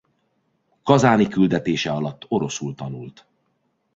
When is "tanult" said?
2.75-3.27